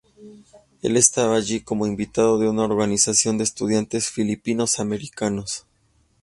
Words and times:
El 0.81 0.97
estaba 0.97 1.35
allí 1.35 1.59
como 1.61 1.85
invitado 1.85 2.39
de 2.39 2.49
una 2.49 2.63
organización 2.63 3.37
de 3.37 3.43
estudiantes 3.43 4.09
filipinos 4.09 4.79
americanos. 4.79 5.67